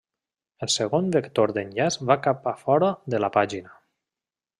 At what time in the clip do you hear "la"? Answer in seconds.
3.25-3.31